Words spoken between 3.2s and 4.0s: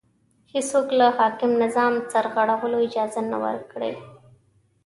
نه ورکړي